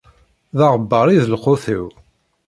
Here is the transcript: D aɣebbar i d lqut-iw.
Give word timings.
D 0.57 0.59
aɣebbar 0.65 1.07
i 1.09 1.17
d 1.23 1.25
lqut-iw. 1.33 1.85